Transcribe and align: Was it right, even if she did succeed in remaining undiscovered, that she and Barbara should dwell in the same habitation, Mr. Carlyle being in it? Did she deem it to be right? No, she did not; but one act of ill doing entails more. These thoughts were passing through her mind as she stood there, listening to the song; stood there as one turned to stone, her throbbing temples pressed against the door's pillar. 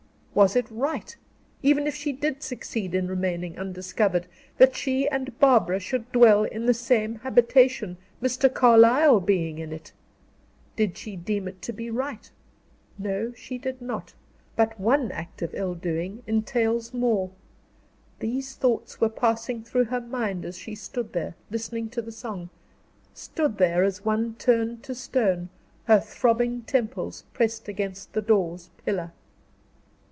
Was 0.33 0.55
it 0.55 0.71
right, 0.71 1.13
even 1.61 1.85
if 1.85 1.93
she 1.93 2.13
did 2.13 2.41
succeed 2.41 2.95
in 2.95 3.09
remaining 3.09 3.59
undiscovered, 3.59 4.27
that 4.59 4.77
she 4.77 5.05
and 5.09 5.37
Barbara 5.39 5.77
should 5.81 6.09
dwell 6.13 6.45
in 6.45 6.65
the 6.67 6.73
same 6.73 7.15
habitation, 7.15 7.97
Mr. 8.23 8.51
Carlyle 8.51 9.19
being 9.19 9.57
in 9.59 9.73
it? 9.73 9.91
Did 10.77 10.97
she 10.97 11.17
deem 11.17 11.49
it 11.49 11.61
to 11.63 11.73
be 11.73 11.89
right? 11.91 12.31
No, 12.97 13.33
she 13.33 13.57
did 13.57 13.81
not; 13.81 14.13
but 14.55 14.79
one 14.79 15.11
act 15.11 15.41
of 15.41 15.53
ill 15.53 15.75
doing 15.75 16.23
entails 16.25 16.93
more. 16.93 17.31
These 18.19 18.55
thoughts 18.55 19.01
were 19.01 19.09
passing 19.09 19.63
through 19.65 19.85
her 19.85 19.99
mind 20.01 20.45
as 20.45 20.57
she 20.57 20.75
stood 20.75 21.11
there, 21.11 21.35
listening 21.51 21.89
to 21.89 22.01
the 22.01 22.11
song; 22.13 22.49
stood 23.13 23.57
there 23.57 23.83
as 23.83 24.05
one 24.05 24.35
turned 24.35 24.81
to 24.83 24.95
stone, 24.95 25.49
her 25.83 25.99
throbbing 25.99 26.61
temples 26.61 27.25
pressed 27.33 27.67
against 27.67 28.13
the 28.13 28.21
door's 28.21 28.69
pillar. 28.85 29.11